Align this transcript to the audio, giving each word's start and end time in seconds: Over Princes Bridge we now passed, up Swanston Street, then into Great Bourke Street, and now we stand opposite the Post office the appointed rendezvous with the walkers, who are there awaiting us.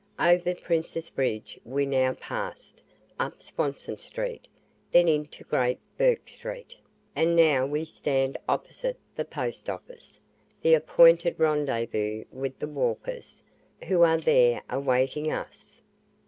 Over 0.19 0.55
Princes 0.55 1.11
Bridge 1.11 1.59
we 1.63 1.85
now 1.85 2.13
passed, 2.13 2.81
up 3.19 3.39
Swanston 3.43 3.99
Street, 3.99 4.47
then 4.91 5.07
into 5.07 5.43
Great 5.43 5.77
Bourke 5.95 6.27
Street, 6.27 6.75
and 7.15 7.35
now 7.35 7.67
we 7.67 7.85
stand 7.85 8.35
opposite 8.49 8.97
the 9.15 9.25
Post 9.25 9.69
office 9.69 10.19
the 10.63 10.73
appointed 10.73 11.39
rendezvous 11.39 12.23
with 12.31 12.57
the 12.57 12.67
walkers, 12.67 13.43
who 13.83 14.01
are 14.01 14.17
there 14.17 14.63
awaiting 14.71 15.31
us. 15.31 15.83